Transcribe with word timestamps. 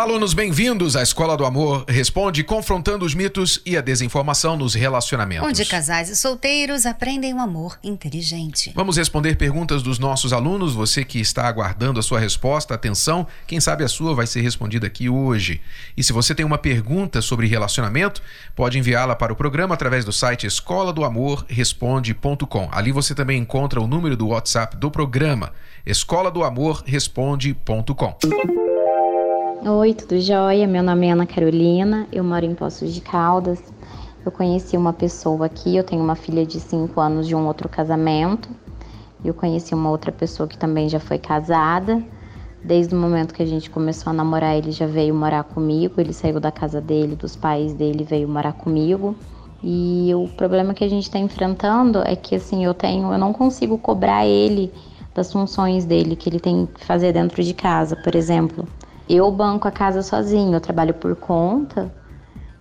Olá, 0.00 0.08
alunos, 0.08 0.32
bem-vindos 0.32 0.96
à 0.96 1.02
Escola 1.02 1.36
do 1.36 1.44
Amor 1.44 1.84
Responde, 1.86 2.42
confrontando 2.42 3.04
os 3.04 3.14
mitos 3.14 3.60
e 3.66 3.76
a 3.76 3.82
desinformação 3.82 4.56
nos 4.56 4.72
relacionamentos. 4.72 5.46
Onde 5.46 5.62
casais 5.66 6.08
e 6.08 6.16
solteiros 6.16 6.86
aprendem 6.86 7.34
um 7.34 7.38
amor 7.38 7.78
inteligente. 7.84 8.72
Vamos 8.74 8.96
responder 8.96 9.36
perguntas 9.36 9.82
dos 9.82 9.98
nossos 9.98 10.32
alunos. 10.32 10.72
Você 10.72 11.04
que 11.04 11.20
está 11.20 11.46
aguardando 11.46 12.00
a 12.00 12.02
sua 12.02 12.18
resposta, 12.18 12.72
atenção, 12.74 13.26
quem 13.46 13.60
sabe 13.60 13.84
a 13.84 13.88
sua 13.88 14.14
vai 14.14 14.26
ser 14.26 14.40
respondida 14.40 14.86
aqui 14.86 15.10
hoje. 15.10 15.60
E 15.94 16.02
se 16.02 16.14
você 16.14 16.34
tem 16.34 16.46
uma 16.46 16.56
pergunta 16.56 17.20
sobre 17.20 17.46
relacionamento, 17.46 18.22
pode 18.56 18.78
enviá-la 18.78 19.14
para 19.14 19.34
o 19.34 19.36
programa 19.36 19.74
através 19.74 20.02
do 20.02 20.14
site 20.14 20.46
escola 20.46 20.94
do 20.94 21.04
amor 21.04 21.44
responde.com. 21.46 22.70
Ali 22.72 22.90
você 22.90 23.14
também 23.14 23.38
encontra 23.38 23.78
o 23.78 23.86
número 23.86 24.16
do 24.16 24.28
WhatsApp 24.28 24.78
do 24.78 24.90
programa, 24.90 25.52
escola 25.84 26.30
do 26.30 26.42
amor 26.42 26.82
responde.com. 26.86 28.69
Oi, 29.62 29.92
tudo 29.92 30.18
jóia? 30.18 30.66
Meu 30.66 30.82
nome 30.82 31.06
é 31.06 31.10
Ana 31.10 31.26
Carolina, 31.26 32.08
eu 32.10 32.24
moro 32.24 32.46
em 32.46 32.54
Poços 32.54 32.94
de 32.94 33.02
Caldas. 33.02 33.62
Eu 34.24 34.32
conheci 34.32 34.74
uma 34.74 34.90
pessoa 34.90 35.44
aqui, 35.44 35.76
eu 35.76 35.84
tenho 35.84 36.02
uma 36.02 36.14
filha 36.14 36.46
de 36.46 36.58
5 36.58 36.98
anos 36.98 37.28
de 37.28 37.34
um 37.34 37.46
outro 37.46 37.68
casamento. 37.68 38.48
Eu 39.22 39.34
conheci 39.34 39.74
uma 39.74 39.90
outra 39.90 40.10
pessoa 40.10 40.48
que 40.48 40.56
também 40.56 40.88
já 40.88 40.98
foi 40.98 41.18
casada. 41.18 42.02
Desde 42.64 42.94
o 42.94 42.98
momento 42.98 43.34
que 43.34 43.42
a 43.42 43.46
gente 43.46 43.68
começou 43.68 44.10
a 44.10 44.14
namorar, 44.14 44.56
ele 44.56 44.72
já 44.72 44.86
veio 44.86 45.14
morar 45.14 45.44
comigo. 45.44 46.00
Ele 46.00 46.14
saiu 46.14 46.40
da 46.40 46.50
casa 46.50 46.80
dele, 46.80 47.14
dos 47.14 47.36
pais 47.36 47.74
dele, 47.74 48.02
veio 48.02 48.26
morar 48.26 48.54
comigo. 48.54 49.14
E 49.62 50.10
o 50.14 50.26
problema 50.38 50.72
que 50.72 50.84
a 50.84 50.88
gente 50.88 51.02
está 51.04 51.18
enfrentando 51.18 52.02
é 52.06 52.16
que 52.16 52.34
assim, 52.34 52.64
eu 52.64 52.72
tenho, 52.72 53.12
eu 53.12 53.18
não 53.18 53.34
consigo 53.34 53.76
cobrar 53.76 54.24
ele 54.24 54.72
das 55.14 55.30
funções 55.30 55.84
dele 55.84 56.16
que 56.16 56.30
ele 56.30 56.40
tem 56.40 56.64
que 56.64 56.82
fazer 56.82 57.12
dentro 57.12 57.42
de 57.42 57.52
casa, 57.52 57.94
por 57.94 58.14
exemplo. 58.14 58.66
Eu 59.12 59.28
banco 59.32 59.66
a 59.66 59.72
casa 59.72 60.02
sozinho, 60.02 60.54
eu 60.54 60.60
trabalho 60.60 60.94
por 60.94 61.16
conta 61.16 61.92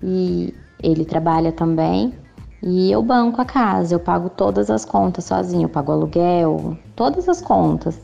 e 0.01 0.51
ele 0.81 1.05
trabalha 1.05 1.51
também. 1.51 2.11
E 2.63 2.91
eu 2.91 3.03
banco 3.03 3.39
a 3.39 3.45
casa, 3.45 3.93
eu 3.93 3.99
pago 3.99 4.31
todas 4.31 4.71
as 4.71 4.83
contas 4.83 5.25
sozinho, 5.25 5.65
eu 5.65 5.69
pago 5.69 5.91
aluguel, 5.91 6.75
todas 6.95 7.29
as 7.29 7.39
contas 7.39 8.01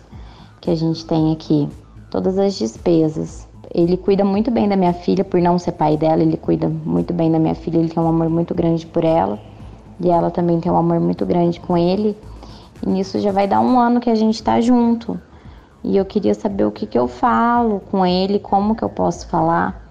que 0.61 0.69
a 0.69 0.75
gente 0.75 1.07
tem 1.07 1.33
aqui, 1.33 1.67
todas 2.11 2.37
as 2.37 2.53
despesas. 2.53 3.47
Ele 3.73 3.97
cuida 3.97 4.23
muito 4.23 4.51
bem 4.51 4.69
da 4.69 4.75
minha 4.75 4.93
filha, 4.93 5.23
por 5.23 5.41
não 5.41 5.57
ser 5.57 5.71
pai 5.71 5.97
dela, 5.97 6.21
ele 6.21 6.37
cuida 6.37 6.69
muito 6.69 7.15
bem 7.15 7.31
da 7.31 7.39
minha 7.39 7.55
filha, 7.55 7.79
ele 7.79 7.89
tem 7.89 8.03
um 8.03 8.07
amor 8.07 8.29
muito 8.29 8.53
grande 8.53 8.85
por 8.85 9.03
ela. 9.03 9.39
E 9.99 10.07
ela 10.07 10.29
também 10.29 10.59
tem 10.59 10.71
um 10.71 10.77
amor 10.77 10.99
muito 10.99 11.25
grande 11.25 11.59
com 11.59 11.75
ele. 11.75 12.15
E 12.85 12.87
nisso 12.87 13.17
já 13.17 13.31
vai 13.31 13.47
dar 13.47 13.59
um 13.59 13.79
ano 13.79 13.99
que 13.99 14.11
a 14.11 14.15
gente 14.15 14.43
tá 14.43 14.61
junto. 14.61 15.19
E 15.87 15.97
eu 15.97 16.03
queria 16.03 16.33
saber 16.33 16.65
o 16.65 16.71
que, 16.71 16.87
que 16.87 16.97
eu 16.97 17.07
falo 17.07 17.79
com 17.79 18.03
ele, 18.03 18.39
como 18.39 18.75
que 18.75 18.83
eu 18.83 18.89
posso 18.89 19.27
falar 19.27 19.87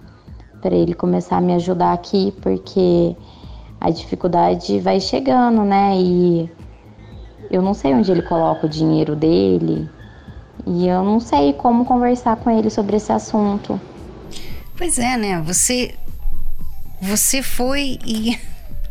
para 0.60 0.74
ele 0.74 0.92
começar 0.92 1.36
a 1.36 1.40
me 1.40 1.54
ajudar 1.54 1.92
aqui, 1.92 2.34
porque 2.42 3.14
a 3.80 3.90
dificuldade 3.90 4.80
vai 4.80 4.98
chegando, 4.98 5.62
né? 5.62 5.96
E 5.96 6.50
eu 7.48 7.62
não 7.62 7.74
sei 7.74 7.94
onde 7.94 8.10
ele 8.10 8.22
coloca 8.22 8.66
o 8.66 8.68
dinheiro 8.68 9.14
dele. 9.14 9.88
E 10.66 10.88
eu 10.88 11.04
não 11.04 11.20
sei 11.20 11.52
como 11.52 11.84
conversar 11.84 12.36
com 12.38 12.50
ele 12.50 12.70
sobre 12.70 12.96
esse 12.96 13.12
assunto. 13.12 13.80
Pois 14.76 14.98
é, 14.98 15.16
né? 15.16 15.40
Você 15.42 15.94
você 17.00 17.40
foi 17.40 18.00
e 18.04 18.36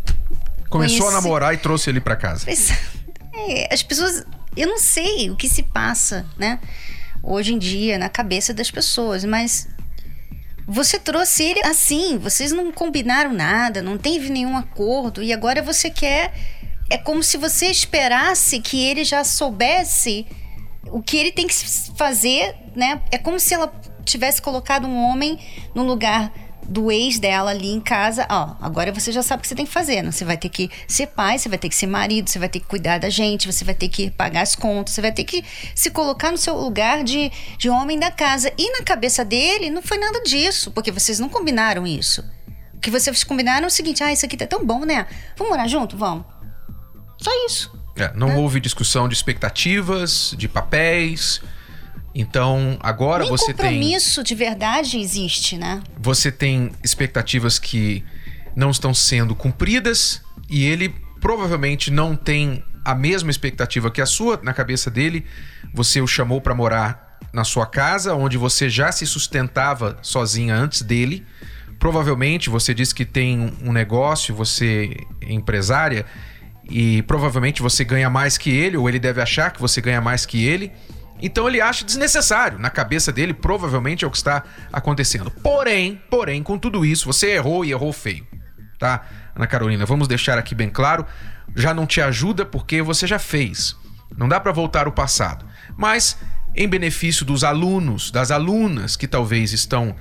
começou 0.70 1.00
Conheci... 1.00 1.18
a 1.18 1.22
namorar 1.22 1.54
e 1.54 1.58
trouxe 1.58 1.90
ele 1.90 2.00
para 2.00 2.16
casa. 2.16 2.46
Pois 2.46 2.72
é, 3.36 3.74
as 3.74 3.84
pessoas, 3.84 4.26
eu 4.56 4.70
não 4.70 4.78
sei 4.78 5.30
o 5.30 5.36
que 5.36 5.50
se 5.50 5.64
passa, 5.64 6.26
né? 6.38 6.60
Hoje 7.24 7.54
em 7.54 7.58
dia 7.58 7.98
na 7.98 8.10
cabeça 8.10 8.54
das 8.54 8.70
pessoas, 8.70 9.24
mas 9.24 9.70
você 10.68 11.00
trouxe 11.00 11.44
ele 11.44 11.62
assim, 11.66 12.18
vocês 12.18 12.52
não 12.52 12.72
combinaram 12.72 13.34
nada, 13.34 13.82
não 13.82 13.98
teve 13.98 14.30
nenhum 14.30 14.58
acordo 14.58 15.24
e 15.24 15.32
agora 15.34 15.62
você 15.62 15.90
quer 15.90 16.34
é 16.90 16.98
como 16.98 17.24
se 17.24 17.38
você 17.38 17.68
esperasse 17.68 18.60
que 18.60 18.84
ele 18.84 19.04
já 19.04 19.24
soubesse 19.24 20.28
o 20.92 21.02
que 21.02 21.18
ele 21.18 21.32
tem 21.32 21.48
que 21.48 21.56
fazer, 21.96 22.56
né? 22.76 23.02
É 23.10 23.18
como 23.18 23.40
se 23.40 23.54
ela 23.54 23.74
tivesse 24.04 24.42
colocado 24.42 24.86
um 24.86 24.98
homem 24.98 25.40
no 25.74 25.84
lugar 25.84 26.32
do 26.68 26.92
ex 26.92 27.20
dela 27.20 27.52
ali 27.52 27.72
em 27.72 27.80
casa, 27.80 28.26
ó, 28.30 28.56
agora 28.62 28.92
você 28.92 29.12
já 29.12 29.22
sabe 29.22 29.40
o 29.40 29.42
que 29.42 29.48
você 29.48 29.56
tem 29.56 29.66
que 29.66 29.72
fazer, 29.72 30.02
né? 30.02 30.12
Você 30.12 30.26
vai 30.26 30.38
ter 30.38 30.50
que 30.50 30.70
ser 30.88 31.08
pai, 31.08 31.38
você 31.38 31.50
vai 31.50 31.58
ter 31.58 31.70
que 31.70 31.76
ser 31.76 31.88
marido, 31.88 32.30
você 32.30 32.40
vai 32.40 32.50
ter 32.50 32.60
que 32.60 32.66
cuidar 32.66 33.00
da 33.00 33.10
gente, 33.10 33.52
você 33.52 33.64
vai 33.64 33.76
ter 33.76 33.90
que 33.90 34.10
pagar 34.12 34.42
as 34.42 34.56
contas, 34.56 34.94
você 34.94 35.02
vai 35.02 35.12
ter 35.12 35.24
que 35.24 35.44
se 35.76 35.92
colocar 35.92 36.32
no 36.32 36.38
seu 36.38 36.56
lugar 36.56 37.04
de, 37.04 37.32
de 37.58 37.70
homem 37.70 38.00
da 38.00 38.12
casa. 38.12 38.52
E 38.58 38.72
na 38.78 38.84
cabeça 38.84 39.24
dele 39.24 39.70
não 39.70 39.82
foi 39.82 39.98
nada 39.98 40.22
disso, 40.22 40.72
porque 40.72 40.92
vocês 40.92 41.20
não 41.20 41.30
combinaram 41.30 41.86
isso. 41.86 42.24
O 42.74 42.80
que 42.80 42.92
vocês 42.92 43.24
combinaram 43.24 43.66
é 43.66 43.68
o 43.68 43.72
seguinte: 43.72 44.04
ah, 44.04 44.12
isso 44.12 44.26
aqui 44.26 44.38
tá 44.38 44.48
tão 44.48 44.66
bom, 44.66 44.86
né? 44.86 45.06
Vamos 45.38 45.52
morar 45.52 45.68
junto? 45.68 45.98
Vamos. 45.98 46.26
Só 47.18 47.32
isso. 47.46 47.72
É, 47.96 48.12
não 48.16 48.28
né? 48.28 48.36
houve 48.36 48.60
discussão 48.60 49.08
de 49.08 49.14
expectativas, 49.14 50.34
de 50.38 50.48
papéis. 50.48 51.42
Então, 52.16 52.78
agora 52.80 53.24
Nem 53.24 53.32
você 53.32 53.54
tem. 53.54 53.56
compromisso 53.56 54.24
de 54.24 54.36
verdade 54.36 55.00
existe, 55.00 55.58
né? 55.58 55.82
Você 56.00 56.32
tem 56.32 56.72
expectativas 56.84 57.58
que 57.58 58.04
não 58.56 58.70
estão 58.70 58.94
sendo 58.94 59.36
cumpridas 59.36 60.22
e 60.50 60.66
ele 60.66 60.94
provavelmente 61.20 61.90
não 61.90 62.16
tem 62.16 62.64
a 62.86 62.94
mesma 62.94 63.32
expectativa 63.32 63.90
que 63.90 64.02
a 64.02 64.06
sua 64.06 64.40
na 64.44 64.54
cabeça 64.54 64.92
dele. 64.92 65.26
Você 65.74 66.02
o 66.02 66.08
chamou 66.08 66.40
para 66.40 66.54
morar 66.54 67.18
na 67.32 67.44
sua 67.44 67.66
casa, 67.66 68.14
onde 68.14 68.38
você 68.38 68.70
já 68.70 68.92
se 68.92 69.08
sustentava 69.08 69.98
sozinha 70.02 70.56
antes 70.56 70.82
dele. 70.82 71.26
Provavelmente 71.80 72.50
você 72.50 72.74
diz 72.74 72.94
que 72.94 73.06
tem 73.06 73.54
um 73.64 73.72
negócio, 73.72 74.36
você 74.36 74.96
é 75.22 75.34
empresária 75.34 76.06
e 76.70 77.02
provavelmente 77.04 77.62
você 77.62 77.84
ganha 77.84 78.10
mais 78.10 78.38
que 78.38 78.52
ele, 78.52 78.78
ou 78.78 78.88
ele 78.88 79.00
deve 79.00 79.22
achar 79.22 79.52
que 79.52 79.60
você 79.60 79.82
ganha 79.82 80.00
mais 80.00 80.26
que 80.26 80.46
ele. 80.46 80.72
Então 81.26 81.48
ele 81.48 81.62
acha 81.62 81.86
desnecessário. 81.86 82.60
Na 82.60 82.70
cabeça 82.70 83.10
dele, 83.10 83.34
provavelmente 83.34 84.04
é 84.04 84.08
o 84.08 84.12
que 84.12 84.18
está 84.18 84.44
acontecendo. 84.74 85.32
Porém, 85.32 86.02
porém, 86.10 86.44
com 86.44 86.60
tudo 86.60 86.86
isso, 86.86 87.06
você 87.06 87.32
errou 87.32 87.64
e 87.64 87.72
errou 87.72 87.94
feio. 87.94 88.28
Tá? 88.78 89.06
Ana 89.34 89.48
Carolina, 89.48 89.86
vamos 89.86 90.10
deixar 90.10 90.38
aqui 90.38 90.54
bem 90.54 90.70
claro. 90.70 91.06
Já 91.56 91.74
não 91.74 91.86
te 91.86 92.02
ajuda 92.02 92.46
porque 92.46 92.82
você 92.82 93.08
já 93.08 93.18
fez. 93.18 93.74
Não 94.18 94.28
dá 94.28 94.38
para 94.38 94.52
voltar 94.52 94.86
o 94.86 94.92
passado. 94.92 95.46
Mas, 95.78 96.18
em 96.54 96.68
benefício 96.68 97.26
dos 97.26 97.46
alunos, 97.46 98.12
das 98.12 98.30
alunas 98.30 98.98
que 98.98 99.08
talvez 99.08 99.54
estão 99.54 99.96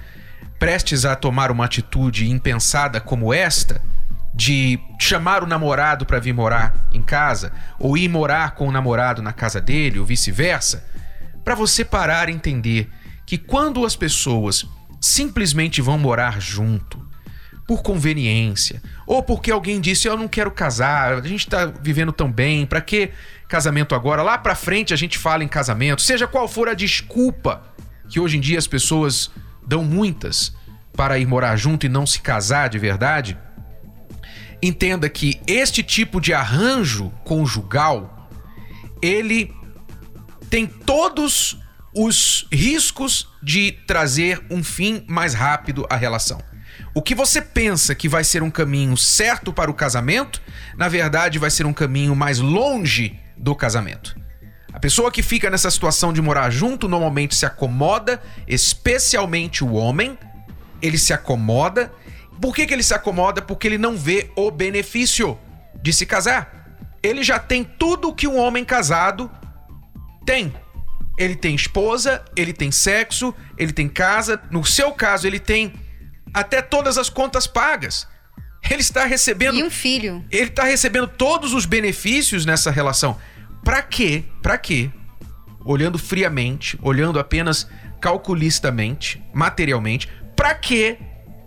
prestes 0.58 1.04
a 1.04 1.14
tomar 1.14 1.52
uma 1.52 1.66
atitude 1.66 2.28
impensada 2.28 3.00
como 3.00 3.32
esta, 3.32 3.80
de 4.34 4.80
chamar 4.98 5.44
o 5.44 5.46
namorado 5.46 6.04
para 6.04 6.18
vir 6.18 6.32
morar 6.32 6.88
em 6.92 7.02
casa, 7.02 7.52
ou 7.78 7.96
ir 7.96 8.08
morar 8.08 8.56
com 8.56 8.66
o 8.66 8.72
namorado 8.72 9.22
na 9.22 9.32
casa 9.32 9.60
dele, 9.60 10.00
ou 10.00 10.06
vice-versa, 10.06 10.84
para 11.44 11.54
você 11.54 11.84
parar 11.84 12.28
e 12.28 12.32
entender 12.32 12.88
que 13.26 13.38
quando 13.38 13.84
as 13.84 13.96
pessoas 13.96 14.66
simplesmente 15.00 15.80
vão 15.80 15.98
morar 15.98 16.40
junto, 16.40 17.02
por 17.66 17.82
conveniência, 17.82 18.82
ou 19.06 19.22
porque 19.22 19.50
alguém 19.50 19.80
disse 19.80 20.08
eu 20.08 20.16
não 20.16 20.28
quero 20.28 20.50
casar, 20.50 21.14
a 21.14 21.26
gente 21.26 21.46
tá 21.46 21.66
vivendo 21.66 22.12
tão 22.12 22.30
bem, 22.30 22.66
para 22.66 22.80
que 22.80 23.10
casamento 23.48 23.94
agora? 23.94 24.22
Lá 24.22 24.36
para 24.36 24.54
frente 24.54 24.92
a 24.92 24.96
gente 24.96 25.16
fala 25.16 25.44
em 25.44 25.48
casamento, 25.48 26.02
seja 26.02 26.26
qual 26.26 26.48
for 26.48 26.68
a 26.68 26.74
desculpa 26.74 27.62
que 28.08 28.20
hoje 28.20 28.36
em 28.36 28.40
dia 28.40 28.58
as 28.58 28.66
pessoas 28.66 29.30
dão 29.66 29.84
muitas 29.84 30.54
para 30.94 31.18
ir 31.18 31.26
morar 31.26 31.56
junto 31.56 31.86
e 31.86 31.88
não 31.88 32.04
se 32.04 32.20
casar 32.20 32.68
de 32.68 32.78
verdade. 32.78 33.38
Entenda 34.62 35.08
que 35.08 35.40
este 35.46 35.82
tipo 35.82 36.20
de 36.20 36.34
arranjo 36.34 37.10
conjugal 37.24 38.28
ele 39.00 39.52
tem 40.52 40.66
todos 40.66 41.56
os 41.94 42.46
riscos 42.52 43.26
de 43.42 43.72
trazer 43.86 44.44
um 44.50 44.62
fim 44.62 45.02
mais 45.08 45.32
rápido 45.32 45.86
à 45.88 45.96
relação. 45.96 46.38
O 46.94 47.00
que 47.00 47.14
você 47.14 47.40
pensa 47.40 47.94
que 47.94 48.06
vai 48.06 48.22
ser 48.22 48.42
um 48.42 48.50
caminho 48.50 48.94
certo 48.94 49.50
para 49.50 49.70
o 49.70 49.74
casamento, 49.74 50.42
na 50.76 50.90
verdade 50.90 51.38
vai 51.38 51.50
ser 51.50 51.64
um 51.64 51.72
caminho 51.72 52.14
mais 52.14 52.38
longe 52.38 53.18
do 53.34 53.54
casamento. 53.54 54.14
A 54.74 54.78
pessoa 54.78 55.10
que 55.10 55.22
fica 55.22 55.48
nessa 55.48 55.70
situação 55.70 56.12
de 56.12 56.20
morar 56.20 56.50
junto 56.50 56.86
normalmente 56.86 57.34
se 57.34 57.46
acomoda, 57.46 58.22
especialmente 58.46 59.64
o 59.64 59.72
homem, 59.72 60.18
ele 60.82 60.98
se 60.98 61.14
acomoda. 61.14 61.90
Por 62.42 62.54
que, 62.54 62.66
que 62.66 62.74
ele 62.74 62.82
se 62.82 62.92
acomoda? 62.92 63.40
Porque 63.40 63.66
ele 63.66 63.78
não 63.78 63.96
vê 63.96 64.30
o 64.36 64.50
benefício 64.50 65.38
de 65.80 65.94
se 65.94 66.04
casar. 66.04 66.76
Ele 67.02 67.22
já 67.22 67.38
tem 67.38 67.64
tudo 67.64 68.14
que 68.14 68.28
um 68.28 68.36
homem 68.38 68.66
casado 68.66 69.30
tem. 70.24 70.52
Ele 71.18 71.36
tem 71.36 71.54
esposa, 71.54 72.24
ele 72.34 72.52
tem 72.52 72.70
sexo, 72.72 73.34
ele 73.58 73.72
tem 73.72 73.88
casa. 73.88 74.40
No 74.50 74.64
seu 74.64 74.92
caso, 74.92 75.26
ele 75.26 75.38
tem 75.38 75.72
até 76.32 76.62
todas 76.62 76.96
as 76.96 77.08
contas 77.08 77.46
pagas. 77.46 78.06
Ele 78.70 78.80
está 78.80 79.04
recebendo. 79.04 79.56
E 79.56 79.62
um 79.62 79.70
filho. 79.70 80.24
Ele 80.30 80.48
está 80.48 80.64
recebendo 80.64 81.06
todos 81.08 81.52
os 81.52 81.66
benefícios 81.66 82.46
nessa 82.46 82.70
relação. 82.70 83.18
Para 83.64 83.82
quê? 83.82 84.24
Para 84.40 84.56
quê? 84.56 84.90
Olhando 85.64 85.98
friamente, 85.98 86.78
olhando 86.82 87.18
apenas 87.18 87.68
calculistamente, 88.00 89.22
materialmente, 89.32 90.08
para 90.34 90.54
que 90.54 90.98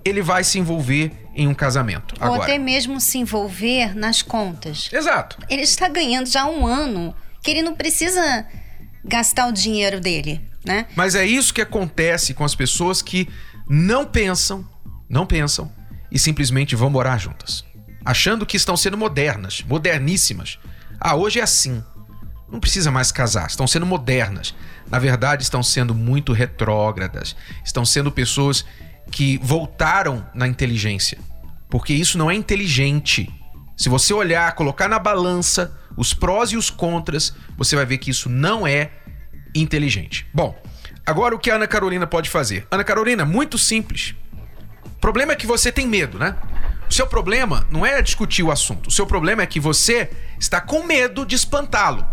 ele 0.06 0.22
vai 0.22 0.44
se 0.44 0.60
envolver 0.60 1.12
em 1.34 1.48
um 1.48 1.54
casamento? 1.54 2.16
Ou 2.20 2.28
agora? 2.28 2.44
até 2.44 2.58
mesmo 2.58 3.02
se 3.02 3.18
envolver 3.18 3.96
nas 3.96 4.22
contas. 4.22 4.90
Exato. 4.92 5.38
Ele 5.50 5.64
está 5.64 5.90
ganhando 5.90 6.28
já 6.28 6.46
um 6.46 6.66
ano 6.66 7.14
que 7.42 7.52
ele 7.52 7.62
não 7.62 7.76
precisa 7.76 8.48
gastar 9.06 9.48
o 9.48 9.52
dinheiro 9.52 10.02
dele, 10.02 10.42
né? 10.66 10.88
Mas 10.96 11.16
é 11.16 11.26
isso 11.26 11.54
que 11.54 11.62
acontece 11.62 12.34
com 12.34 12.44
as 12.44 12.56
pessoas 12.56 13.02
que 13.02 13.30
não 13.70 14.06
pensam, 14.06 14.68
não 15.10 15.26
pensam 15.26 15.72
e 16.12 16.20
simplesmente 16.20 16.76
vão 16.76 16.90
morar 16.90 17.18
juntas, 17.18 17.64
achando 18.04 18.46
que 18.46 18.58
estão 18.58 18.76
sendo 18.76 18.98
modernas, 18.98 19.64
moderníssimas. 19.68 20.60
Ah, 21.00 21.16
hoje 21.16 21.40
é 21.40 21.44
assim. 21.44 21.84
Não 22.52 22.60
precisa 22.60 22.92
mais 22.92 23.12
casar, 23.12 23.48
estão 23.48 23.68
sendo 23.68 23.86
modernas. 23.86 24.54
Na 24.90 25.00
verdade, 25.00 25.44
estão 25.44 25.64
sendo 25.64 25.96
muito 25.96 26.32
retrógradas. 26.32 27.36
Estão 27.64 27.84
sendo 27.84 28.12
pessoas 28.12 28.64
que 29.12 29.40
voltaram 29.42 30.26
na 30.34 30.48
inteligência. 30.48 31.18
Porque 31.70 31.94
isso 31.94 32.18
não 32.18 32.30
é 32.30 32.36
inteligente. 32.36 33.34
Se 33.76 33.90
você 33.90 34.14
olhar, 34.14 34.54
colocar 34.54 34.88
na 34.88 35.00
balança 35.00 35.76
os 35.98 36.14
prós 36.14 36.52
e 36.52 36.58
os 36.58 36.70
contras, 36.70 37.34
você 37.58 37.76
vai 37.76 37.86
ver 37.86 37.98
que 37.98 38.12
isso 38.12 38.30
não 38.30 38.68
é 38.68 38.92
inteligente. 39.54 40.28
Bom, 40.34 40.60
agora 41.06 41.36
o 41.36 41.40
que 41.40 41.50
a 41.50 41.56
Ana 41.56 41.68
Carolina 41.68 42.06
pode 42.06 42.30
fazer? 42.30 42.68
Ana 42.70 42.84
Carolina, 42.84 43.26
muito 43.26 43.58
simples. 43.58 44.16
O 44.86 45.00
problema 45.00 45.34
é 45.34 45.36
que 45.36 45.48
você 45.48 45.72
tem 45.72 45.88
medo, 45.88 46.18
né? 46.18 46.36
O 46.90 46.94
seu 46.94 47.08
problema 47.08 47.68
não 47.72 47.86
é 47.86 48.02
discutir 48.02 48.44
o 48.44 48.52
assunto. 48.52 48.88
O 48.88 48.92
seu 48.92 49.06
problema 49.08 49.42
é 49.42 49.48
que 49.48 49.60
você 49.60 50.10
está 50.40 50.62
com 50.62 50.84
medo 50.84 51.26
de 51.26 51.36
espantá-lo. 51.36 52.06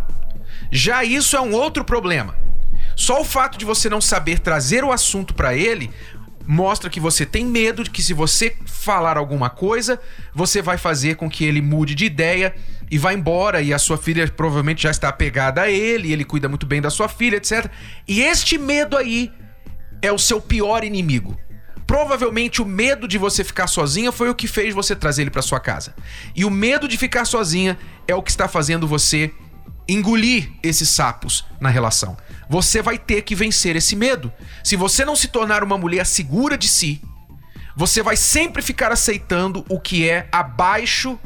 Já 0.70 1.04
isso 1.04 1.36
é 1.36 1.40
um 1.40 1.52
outro 1.52 1.84
problema. 1.84 2.36
Só 2.96 3.20
o 3.20 3.24
fato 3.24 3.58
de 3.58 3.64
você 3.64 3.88
não 3.88 4.00
saber 4.00 4.38
trazer 4.38 4.84
o 4.84 4.92
assunto 4.92 5.34
para 5.34 5.54
ele 5.54 5.90
mostra 6.46 6.90
que 6.90 7.00
você 7.00 7.24
tem 7.24 7.44
medo 7.44 7.84
de 7.84 7.90
que 7.90 8.02
se 8.02 8.12
você 8.12 8.56
falar 8.66 9.16
alguma 9.16 9.48
coisa, 9.48 10.00
você 10.34 10.60
vai 10.60 10.76
fazer 10.76 11.16
com 11.16 11.30
que 11.30 11.44
ele 11.44 11.60
mude 11.60 11.94
de 11.94 12.04
ideia 12.04 12.54
e 12.90 12.98
vá 12.98 13.12
embora 13.12 13.62
e 13.62 13.72
a 13.72 13.78
sua 13.78 13.96
filha 13.96 14.26
provavelmente 14.28 14.82
já 14.82 14.90
está 14.90 15.08
apegada 15.08 15.62
a 15.62 15.70
ele, 15.70 16.12
ele 16.12 16.24
cuida 16.24 16.48
muito 16.48 16.66
bem 16.66 16.80
da 16.80 16.90
sua 16.90 17.08
filha, 17.08 17.36
etc. 17.36 17.70
E 18.06 18.20
este 18.22 18.58
medo 18.58 18.96
aí 18.96 19.32
é 20.00 20.12
o 20.12 20.18
seu 20.18 20.40
pior 20.40 20.84
inimigo. 20.84 21.38
Provavelmente 21.86 22.62
o 22.62 22.64
medo 22.64 23.06
de 23.06 23.18
você 23.18 23.44
ficar 23.44 23.66
sozinha 23.66 24.10
foi 24.10 24.30
o 24.30 24.34
que 24.34 24.46
fez 24.46 24.74
você 24.74 24.96
trazer 24.96 25.22
ele 25.22 25.30
para 25.30 25.42
sua 25.42 25.60
casa. 25.60 25.94
E 26.34 26.44
o 26.44 26.50
medo 26.50 26.88
de 26.88 26.96
ficar 26.96 27.24
sozinha 27.24 27.78
é 28.06 28.14
o 28.14 28.22
que 28.22 28.30
está 28.30 28.48
fazendo 28.48 28.86
você 28.88 29.30
engolir 29.88 30.50
esses 30.62 30.88
sapos 30.88 31.44
na 31.60 31.68
relação. 31.68 32.16
Você 32.48 32.82
vai 32.82 32.98
ter 32.98 33.22
que 33.22 33.34
vencer 33.34 33.76
esse 33.76 33.96
medo. 33.96 34.32
Se 34.62 34.76
você 34.76 35.04
não 35.04 35.16
se 35.16 35.28
tornar 35.28 35.62
uma 35.64 35.78
mulher 35.78 36.06
segura 36.06 36.56
de 36.56 36.68
si, 36.68 37.00
você 37.76 38.02
vai 38.02 38.16
sempre 38.16 38.62
ficar 38.62 38.92
aceitando 38.92 39.64
o 39.68 39.80
que 39.80 40.08
é 40.08 40.28
abaixo 40.30 41.18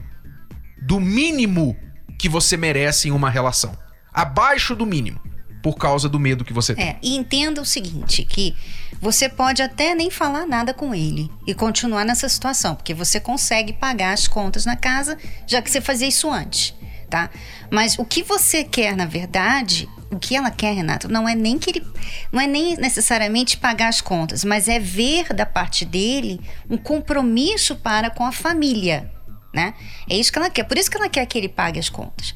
do 0.81 1.00
mínimo 1.00 1.76
que 2.19 2.29
você 2.29 2.56
merece 2.56 3.08
em 3.08 3.11
uma 3.11 3.29
relação. 3.29 3.76
Abaixo 4.12 4.75
do 4.75 4.87
mínimo. 4.87 5.20
Por 5.62 5.76
causa 5.76 6.08
do 6.08 6.20
medo 6.20 6.44
que 6.44 6.53
você 6.53 6.75
tem. 6.75 6.85
É, 6.85 6.99
e 7.03 7.17
entenda 7.17 7.61
o 7.61 7.64
seguinte, 7.64 8.25
que 8.25 8.55
você 9.00 9.29
pode 9.29 9.62
até 9.62 9.97
nem 9.97 10.11
falar 10.11 10.47
nada 10.47 10.73
com 10.73 10.94
ele 10.94 11.29
e 11.44 11.53
continuar 11.55 12.05
nessa 12.05 12.29
situação, 12.29 12.76
porque 12.76 12.94
você 12.94 13.19
consegue 13.19 13.73
pagar 13.73 14.12
as 14.12 14.29
contas 14.29 14.64
na 14.64 14.76
casa, 14.76 15.19
já 15.44 15.61
que 15.61 15.69
você 15.69 15.81
fazia 15.81 16.06
isso 16.06 16.31
antes, 16.31 16.73
tá? 17.08 17.31
Mas 17.70 17.99
o 17.99 18.05
que 18.05 18.23
você 18.23 18.64
quer, 18.64 18.97
na 18.97 19.06
verdade, 19.06 19.88
o 20.11 20.19
que 20.19 20.37
ela 20.37 20.50
quer, 20.50 20.75
Renato, 20.75 21.08
não 21.08 21.29
é 21.29 21.35
nem 21.35 21.58
que 21.58 21.70
ele, 21.70 21.87
não 22.32 22.41
é 22.41 22.47
nem 22.47 22.76
necessariamente 22.76 23.56
pagar 23.56 23.88
as 23.88 24.00
contas, 24.00 24.44
mas 24.44 24.69
é 24.69 24.79
ver 24.79 25.32
da 25.32 25.47
parte 25.47 25.85
dele 25.85 26.41
um 26.69 26.76
compromisso 26.76 27.76
para 27.76 28.11
com 28.11 28.25
a 28.25 28.32
família, 28.32 29.11
né? 29.53 29.75
É 30.08 30.17
isso 30.17 30.32
que 30.32 30.38
ela 30.38 30.50
quer. 30.50 30.64
Por 30.64 30.79
isso 30.79 30.91
que 30.91 30.97
ela 30.97 31.08
quer 31.08 31.26
que 31.26 31.38
ele 31.38 31.49
pague 31.49 31.79
as 31.79 31.88
contas. 31.88 32.35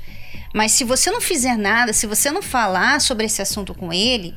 Mas 0.55 0.72
se 0.72 0.84
você 0.84 1.11
não 1.11 1.20
fizer 1.20 1.56
nada, 1.56 1.93
se 1.93 2.06
você 2.06 2.31
não 2.31 2.43
falar 2.43 3.00
sobre 3.00 3.26
esse 3.26 3.40
assunto 3.40 3.72
com 3.72 3.93
ele, 3.93 4.34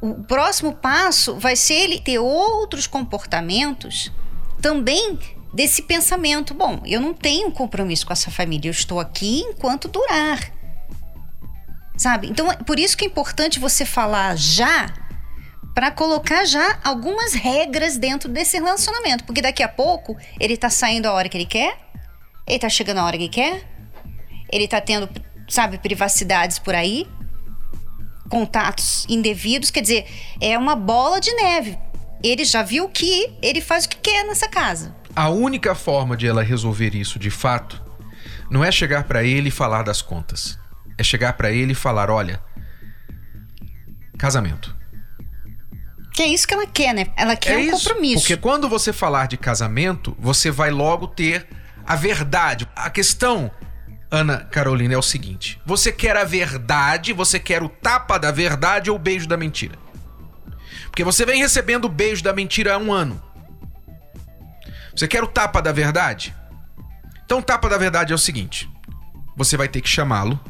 o 0.00 0.14
próximo 0.24 0.72
passo 0.72 1.36
vai 1.36 1.56
ser 1.56 1.74
ele 1.74 2.00
ter 2.00 2.18
outros 2.18 2.86
comportamentos 2.86 4.12
também 4.60 5.18
desse 5.52 5.82
pensamento. 5.82 6.54
Bom, 6.54 6.80
eu 6.84 7.00
não 7.00 7.14
tenho 7.14 7.50
compromisso 7.50 8.06
com 8.06 8.12
essa 8.12 8.30
família, 8.30 8.68
eu 8.68 8.72
estou 8.72 9.00
aqui 9.00 9.40
enquanto 9.40 9.88
durar. 9.88 10.40
Sabe? 11.96 12.28
Então, 12.28 12.46
por 12.66 12.78
isso 12.78 12.96
que 12.96 13.04
é 13.04 13.08
importante 13.08 13.58
você 13.58 13.84
falar 13.84 14.36
já 14.36 14.92
para 15.74 15.90
colocar 15.90 16.44
já 16.46 16.78
algumas 16.82 17.34
regras 17.34 17.98
dentro 17.98 18.30
desse 18.30 18.58
relacionamento, 18.58 19.24
porque 19.24 19.42
daqui 19.42 19.62
a 19.62 19.68
pouco 19.68 20.16
ele 20.40 20.56
tá 20.56 20.70
saindo 20.70 21.06
a 21.06 21.12
hora 21.12 21.28
que 21.28 21.36
ele 21.36 21.46
quer, 21.46 21.78
ele 22.46 22.58
tá 22.58 22.68
chegando 22.68 22.98
a 22.98 23.04
hora 23.04 23.16
que 23.16 23.24
ele 23.24 23.32
quer, 23.32 23.62
ele 24.50 24.66
tá 24.66 24.80
tendo, 24.80 25.08
sabe, 25.48 25.76
privacidades 25.78 26.58
por 26.58 26.74
aí, 26.74 27.06
contatos 28.30 29.06
indevidos, 29.08 29.70
quer 29.70 29.80
dizer, 29.80 30.06
é 30.40 30.56
uma 30.56 30.74
bola 30.74 31.20
de 31.20 31.32
neve. 31.34 31.78
Ele 32.22 32.44
já 32.44 32.62
viu 32.62 32.88
que 32.88 33.36
ele 33.42 33.60
faz 33.60 33.84
o 33.84 33.88
que 33.88 33.96
quer 33.98 34.24
nessa 34.24 34.48
casa. 34.48 34.96
A 35.16 35.30
única 35.30 35.74
forma 35.74 36.14
de 36.14 36.26
ela 36.26 36.42
resolver 36.42 36.94
isso 36.94 37.18
de 37.18 37.30
fato 37.30 37.82
não 38.50 38.62
é 38.62 38.70
chegar 38.70 39.04
para 39.04 39.24
ele 39.24 39.48
e 39.48 39.50
falar 39.50 39.82
das 39.82 40.02
contas. 40.02 40.58
É 40.98 41.02
chegar 41.02 41.32
para 41.32 41.50
ele 41.50 41.72
e 41.72 41.74
falar: 41.74 42.10
olha, 42.10 42.38
casamento. 44.18 44.76
Que 46.12 46.22
é 46.22 46.28
isso 46.28 46.46
que 46.46 46.52
ela 46.52 46.66
quer, 46.66 46.94
né? 46.94 47.06
Ela 47.16 47.34
quer 47.34 47.52
é 47.52 47.56
um 47.56 47.60
isso, 47.60 47.88
compromisso. 47.88 48.20
Porque 48.22 48.36
quando 48.36 48.68
você 48.68 48.92
falar 48.92 49.26
de 49.26 49.38
casamento, 49.38 50.14
você 50.18 50.50
vai 50.50 50.70
logo 50.70 51.06
ter 51.06 51.46
a 51.86 51.96
verdade. 51.96 52.68
A 52.76 52.90
questão, 52.90 53.50
Ana 54.10 54.38
Carolina, 54.38 54.92
é 54.94 54.98
o 54.98 55.02
seguinte: 55.02 55.58
você 55.64 55.90
quer 55.90 56.16
a 56.16 56.24
verdade, 56.24 57.14
você 57.14 57.38
quer 57.38 57.62
o 57.62 57.70
tapa 57.70 58.18
da 58.18 58.30
verdade 58.30 58.90
ou 58.90 58.96
o 58.96 58.98
beijo 58.98 59.26
da 59.26 59.36
mentira? 59.36 59.78
Porque 60.86 61.04
você 61.04 61.24
vem 61.24 61.40
recebendo 61.40 61.86
o 61.86 61.90
beijo 61.90 62.22
da 62.22 62.34
mentira 62.34 62.74
há 62.74 62.78
um 62.78 62.92
ano. 62.92 63.22
Você 64.96 65.06
quer 65.06 65.22
o 65.22 65.26
tapa 65.26 65.60
da 65.60 65.72
verdade? 65.72 66.34
Então, 67.26 67.40
o 67.40 67.42
tapa 67.42 67.68
da 67.68 67.76
verdade 67.76 68.12
é 68.12 68.14
o 68.14 68.18
seguinte: 68.18 68.70
você 69.36 69.56
vai 69.56 69.68
ter 69.68 69.82
que 69.82 69.88
chamá-lo. 69.88 70.40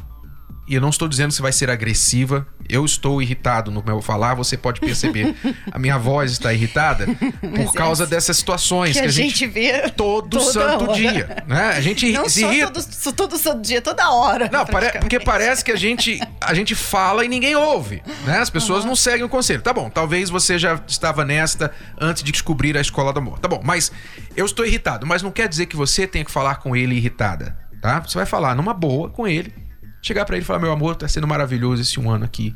E 0.67 0.75
eu 0.75 0.81
não 0.81 0.89
estou 0.89 1.07
dizendo 1.07 1.29
que 1.29 1.35
você 1.35 1.41
vai 1.41 1.53
ser 1.53 1.69
agressiva. 1.69 2.45
Eu 2.67 2.83
estou 2.83 3.21
irritado 3.21 3.71
no 3.71 3.81
meu 3.81 4.01
falar, 4.01 4.33
você 4.35 4.57
pode 4.57 4.81
perceber. 4.81 5.33
A 5.71 5.79
minha 5.79 5.97
voz 5.97 6.31
está 6.33 6.53
irritada 6.53 7.07
por 7.55 7.73
causa 7.73 8.05
dessas 8.05 8.35
situações 8.35 8.93
que, 8.93 8.99
que, 9.01 9.05
a 9.07 9.09
gente 9.11 9.47
vê 9.47 9.89
todo 9.89 10.41
santo 10.41 10.83
hora. 10.83 10.93
dia. 10.93 11.43
Né? 11.47 11.69
A 11.69 11.79
gente 11.79 12.11
Não 12.11 12.27
se 12.27 12.43
irrita. 12.43 12.71
todo, 12.71 13.15
todo 13.15 13.37
santo 13.37 13.61
dia, 13.61 13.81
toda 13.81 14.09
hora. 14.11 14.49
Não, 14.51 14.65
pare- 14.65 14.99
porque 14.99 15.19
parece 15.19 15.63
que 15.63 15.71
a 15.71 15.77
gente, 15.77 16.19
a 16.41 16.53
gente 16.53 16.75
fala 16.75 17.23
e 17.23 17.29
ninguém 17.29 17.55
ouve, 17.55 18.03
né? 18.25 18.39
As 18.39 18.49
pessoas 18.49 18.83
não 18.83 18.95
seguem 18.95 19.23
o 19.23 19.29
conselho. 19.29 19.61
Tá 19.61 19.71
bom, 19.71 19.89
talvez 19.89 20.29
você 20.29 20.59
já 20.59 20.77
estava 20.85 21.23
nesta 21.23 21.71
antes 21.99 22.21
de 22.23 22.31
descobrir 22.33 22.77
a 22.77 22.81
escola 22.81 23.13
do 23.13 23.19
amor. 23.19 23.39
Tá 23.39 23.47
bom, 23.47 23.61
mas 23.63 23.89
eu 24.35 24.45
estou 24.45 24.65
irritado, 24.65 25.05
mas 25.07 25.21
não 25.23 25.31
quer 25.31 25.47
dizer 25.47 25.67
que 25.67 25.77
você 25.77 26.05
tenha 26.05 26.25
que 26.25 26.31
falar 26.31 26.55
com 26.55 26.75
ele 26.75 26.95
irritada, 26.95 27.57
tá? 27.81 27.99
Você 28.01 28.17
vai 28.17 28.25
falar 28.25 28.53
numa 28.55 28.73
boa 28.73 29.09
com 29.09 29.25
ele, 29.25 29.53
chegar 30.01 30.25
pra 30.25 30.35
ele 30.35 30.43
e 30.43 30.45
falar: 30.45 30.59
"Meu 30.59 30.71
amor, 30.71 30.95
tá 30.95 31.07
sendo 31.07 31.27
maravilhoso 31.27 31.81
esse 31.81 31.99
um 31.99 32.09
ano 32.09 32.25
aqui, 32.25 32.55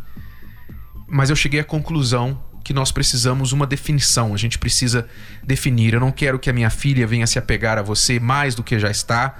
mas 1.08 1.30
eu 1.30 1.36
cheguei 1.36 1.60
à 1.60 1.64
conclusão 1.64 2.42
que 2.64 2.74
nós 2.74 2.92
precisamos 2.92 3.52
uma 3.52 3.66
definição. 3.66 4.34
A 4.34 4.38
gente 4.38 4.58
precisa 4.58 5.08
definir. 5.44 5.94
Eu 5.94 6.00
não 6.00 6.12
quero 6.12 6.40
que 6.40 6.50
a 6.50 6.54
minha 6.54 6.70
filha 6.70 7.06
venha 7.08 7.28
se 7.28 7.40
apegar 7.40 7.78
a 7.78 7.82
você 7.82 8.20
mais 8.20 8.56
do 8.56 8.64
que 8.64 8.80
já 8.80 8.90
está. 8.90 9.36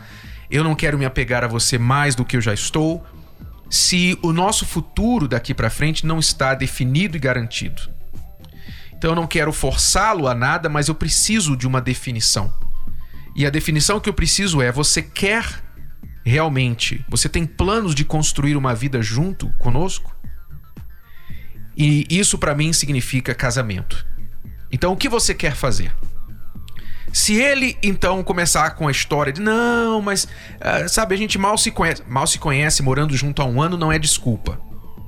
Eu 0.50 0.64
não 0.64 0.76
quero 0.76 0.98
me 0.98 1.06
apegar 1.06 1.44
a 1.44 1.48
você 1.48 1.78
mais 1.78 2.16
do 2.16 2.26
que 2.26 2.36
eu 2.36 2.42
já 2.42 2.54
estou. 2.54 3.06
Se 3.70 4.18
o 4.22 4.34
nosso 4.34 4.66
futuro 4.66 5.28
daqui 5.28 5.54
pra 5.54 5.70
frente 5.70 6.06
não 6.06 6.20
está 6.20 6.54
definido 6.54 7.16
e 7.16 7.20
garantido. 7.20 7.90
Então 8.94 9.12
eu 9.12 9.16
não 9.16 9.28
quero 9.28 9.54
forçá-lo 9.54 10.28
a 10.28 10.36
nada, 10.36 10.68
mas 10.68 10.88
eu 10.88 10.96
preciso 10.96 11.56
de 11.56 11.66
uma 11.66 11.80
definição. 11.80 12.54
E 13.36 13.46
a 13.46 13.50
definição 13.50 14.00
que 14.00 14.10
eu 14.10 14.14
preciso 14.14 14.62
é: 14.62 14.72
você 14.72 15.02
quer 15.02 15.64
realmente, 16.24 17.04
você 17.10 17.28
tem 17.28 17.46
planos 17.46 17.96
de 17.96 18.06
construir 18.06 18.56
uma 18.56 18.76
vida 18.76 19.02
junto 19.02 19.52
conosco? 19.60 20.16
E 21.76 22.06
isso 22.10 22.38
pra 22.38 22.54
mim 22.54 22.74
significa 22.74 23.34
casamento. 23.34 24.06
Então 24.72 24.94
o 24.94 24.98
que 24.98 25.10
você 25.10 25.34
quer 25.34 25.56
fazer? 25.56 25.94
Se 27.14 27.36
ele 27.36 27.78
então 27.84 28.24
começar 28.24 28.72
com 28.72 28.88
a 28.88 28.92
história 28.92 29.34
de 29.34 29.42
não, 29.42 30.02
mas 30.02 30.28
ah, 30.62 30.88
sabe, 30.88 31.14
a 31.14 31.18
gente 31.18 31.38
mal 31.38 31.58
se 31.58 31.70
conhece, 31.72 32.04
mal 32.08 32.26
se 32.26 32.40
conhece 32.40 32.82
morando 32.82 33.16
junto 33.18 33.42
há 33.42 33.46
um 33.46 33.62
ano 33.62 33.76
não 33.78 33.92
é 33.92 34.00
desculpa. 34.00 34.60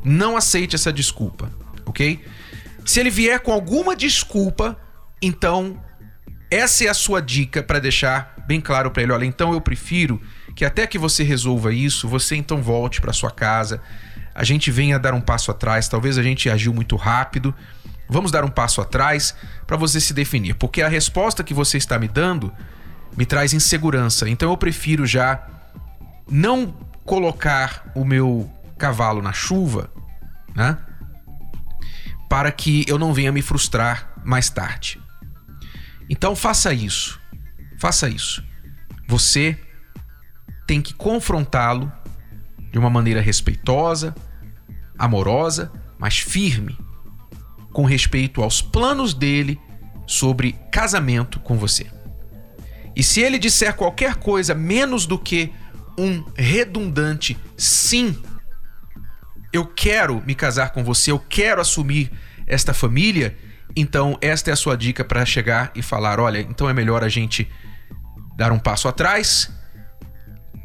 Não 0.03 0.35
aceite 0.35 0.75
essa 0.75 0.91
desculpa, 0.91 1.49
ok? 1.85 2.21
Se 2.85 2.99
ele 2.99 3.09
vier 3.09 3.39
com 3.39 3.53
alguma 3.53 3.95
desculpa, 3.95 4.77
então 5.21 5.81
essa 6.51 6.83
é 6.83 6.89
a 6.89 6.93
sua 6.93 7.21
dica 7.21 7.63
para 7.63 7.79
deixar 7.79 8.35
bem 8.45 8.59
claro 8.59 8.91
para 8.91 9.01
ele, 9.03 9.13
olha, 9.13 9.25
então 9.25 9.53
eu 9.53 9.61
prefiro 9.61 10.21
que 10.55 10.65
até 10.65 10.85
que 10.85 10.97
você 10.97 11.23
resolva 11.23 11.73
isso, 11.73 12.07
você 12.07 12.35
então 12.35 12.61
volte 12.61 13.01
para 13.01 13.13
sua 13.13 13.31
casa, 13.31 13.81
a 14.35 14.43
gente 14.43 14.71
venha 14.71 14.99
dar 14.99 15.13
um 15.13 15.21
passo 15.21 15.51
atrás, 15.51 15.87
talvez 15.87 16.17
a 16.17 16.23
gente 16.23 16.49
agiu 16.49 16.73
muito 16.73 16.95
rápido. 16.95 17.53
Vamos 18.09 18.31
dar 18.31 18.43
um 18.43 18.49
passo 18.49 18.81
atrás 18.81 19.35
para 19.65 19.77
você 19.77 19.99
se 19.99 20.13
definir, 20.13 20.55
porque 20.55 20.81
a 20.81 20.87
resposta 20.87 21.43
que 21.43 21.53
você 21.53 21.77
está 21.77 21.97
me 21.97 22.07
dando 22.07 22.53
me 23.15 23.25
traz 23.25 23.53
insegurança. 23.53 24.27
Então 24.29 24.49
eu 24.49 24.57
prefiro 24.57 25.05
já 25.05 25.47
não 26.29 26.73
colocar 27.05 27.91
o 27.95 28.03
meu 28.03 28.51
cavalo 28.77 29.21
na 29.21 29.33
chuva, 29.33 29.91
né? 30.55 30.77
Para 32.29 32.51
que 32.51 32.83
eu 32.87 32.97
não 32.97 33.13
venha 33.13 33.31
me 33.31 33.41
frustrar 33.41 34.13
mais 34.25 34.49
tarde. 34.49 34.99
Então 36.09 36.35
faça 36.35 36.73
isso. 36.73 37.19
Faça 37.77 38.09
isso. 38.09 38.43
Você 39.07 39.57
tem 40.65 40.81
que 40.81 40.93
confrontá-lo 40.93 41.91
de 42.71 42.79
uma 42.79 42.89
maneira 42.89 43.21
respeitosa, 43.21 44.15
amorosa, 44.97 45.71
mas 45.97 46.19
firme, 46.19 46.77
com 47.71 47.85
respeito 47.85 48.41
aos 48.41 48.61
planos 48.61 49.13
dele 49.13 49.59
sobre 50.05 50.53
casamento 50.71 51.39
com 51.39 51.57
você. 51.57 51.87
E 52.95 53.03
se 53.03 53.21
ele 53.21 53.39
disser 53.39 53.75
qualquer 53.75 54.15
coisa 54.15 54.53
menos 54.53 55.05
do 55.05 55.17
que 55.17 55.51
um 55.97 56.23
redundante 56.35 57.37
sim, 57.57 58.17
eu 59.51 59.65
quero 59.65 60.21
me 60.25 60.33
casar 60.33 60.71
com 60.71 60.83
você, 60.83 61.11
eu 61.11 61.19
quero 61.19 61.61
assumir 61.61 62.11
esta 62.47 62.73
família, 62.73 63.37
então 63.75 64.17
esta 64.21 64.49
é 64.49 64.53
a 64.53 64.57
sua 64.57 64.75
dica 64.75 65.03
para 65.03 65.25
chegar 65.25 65.71
e 65.75 65.81
falar: 65.81 66.19
olha, 66.19 66.39
então 66.39 66.69
é 66.69 66.73
melhor 66.73 67.03
a 67.03 67.09
gente 67.09 67.49
dar 68.35 68.51
um 68.51 68.59
passo 68.59 68.87
atrás 68.87 69.51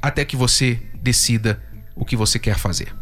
até 0.01 0.25
que 0.25 0.37
você 0.37 0.83
decida 1.03 1.63
o 1.95 2.05
que 2.05 2.17
você 2.17 2.39
quer 2.39 2.59
fazer. 2.59 2.95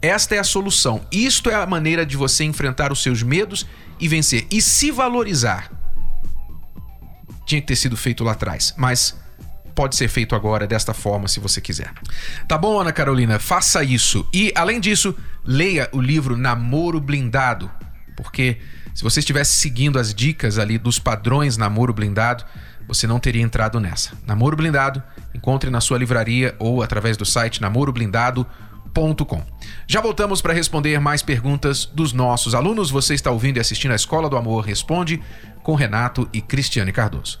Esta 0.00 0.34
é 0.34 0.38
a 0.38 0.44
solução. 0.44 1.06
Isto 1.12 1.48
é 1.48 1.54
a 1.54 1.66
maneira 1.66 2.04
de 2.04 2.16
você 2.16 2.42
enfrentar 2.42 2.90
os 2.90 3.02
seus 3.02 3.22
medos 3.22 3.66
e 4.00 4.08
vencer. 4.08 4.46
E 4.50 4.60
se 4.60 4.90
valorizar. 4.90 5.70
Tinha 7.46 7.60
que 7.60 7.66
ter 7.66 7.76
sido 7.76 7.96
feito 7.96 8.24
lá 8.24 8.32
atrás, 8.32 8.74
mas 8.76 9.16
pode 9.74 9.96
ser 9.96 10.08
feito 10.08 10.34
agora 10.34 10.66
desta 10.66 10.92
forma 10.92 11.28
se 11.28 11.40
você 11.40 11.60
quiser. 11.60 11.92
Tá 12.48 12.58
bom, 12.58 12.80
Ana 12.80 12.92
Carolina? 12.92 13.38
Faça 13.38 13.84
isso. 13.84 14.26
E 14.32 14.52
além 14.56 14.80
disso, 14.80 15.14
leia 15.44 15.88
o 15.92 16.00
livro 16.00 16.36
Namoro 16.36 17.00
Blindado, 17.00 17.70
porque 18.16 18.58
se 18.94 19.02
você 19.02 19.20
estivesse 19.20 19.52
seguindo 19.52 19.98
as 19.98 20.14
dicas 20.14 20.58
ali 20.58 20.78
dos 20.78 20.98
padrões 20.98 21.56
Namoro 21.56 21.92
Blindado, 21.92 22.44
você 22.86 23.06
não 23.06 23.18
teria 23.18 23.42
entrado 23.42 23.80
nessa. 23.80 24.12
Namoro 24.26 24.56
Blindado, 24.56 25.02
encontre 25.34 25.70
na 25.70 25.80
sua 25.80 25.98
livraria 25.98 26.54
ou 26.58 26.82
através 26.82 27.16
do 27.16 27.24
site 27.24 27.60
namoroblindado.com. 27.60 29.42
Já 29.86 30.00
voltamos 30.00 30.42
para 30.42 30.52
responder 30.52 30.98
mais 31.00 31.22
perguntas 31.22 31.86
dos 31.86 32.12
nossos 32.12 32.54
alunos. 32.54 32.90
Você 32.90 33.14
está 33.14 33.30
ouvindo 33.30 33.56
e 33.56 33.60
assistindo 33.60 33.92
a 33.92 33.96
Escola 33.96 34.28
do 34.28 34.36
Amor 34.36 34.64
Responde 34.64 35.22
com 35.62 35.74
Renato 35.74 36.28
e 36.32 36.40
Cristiane 36.40 36.92
Cardoso. 36.92 37.40